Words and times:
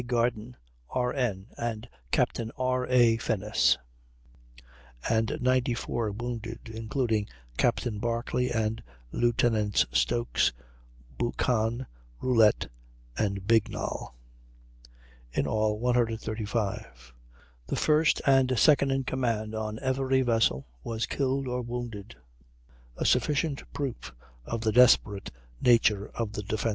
Garden, 0.07 0.57
R.N., 0.89 1.45
and 1.59 1.87
Captain 2.09 2.51
R. 2.57 2.87
A. 2.87 3.17
Finnis), 3.17 3.77
and 5.07 5.37
94 5.39 6.13
wounded 6.13 6.71
(including 6.73 7.27
Captain 7.55 7.99
Barclay 7.99 8.49
and 8.49 8.81
Lieutenants 9.11 9.85
Stokes, 9.91 10.53
Buchan, 11.19 11.85
Rolette, 12.19 12.69
and 13.15 13.45
Bignall): 13.45 14.15
in 15.31 15.45
all 15.45 15.77
135. 15.77 17.13
The 17.67 17.75
first 17.75 18.23
and 18.25 18.57
second 18.57 18.89
in 18.89 19.03
command 19.03 19.53
on 19.53 19.77
every 19.83 20.23
vessel 20.23 20.65
were 20.83 20.97
killed 20.97 21.47
or 21.47 21.61
wounded, 21.61 22.15
a 22.97 23.05
sufficient 23.05 23.71
proof 23.71 24.11
of 24.45 24.61
the 24.61 24.71
desperate 24.71 25.29
nature 25.61 26.09
of 26.15 26.31
the 26.33 26.41
defence. 26.41 26.69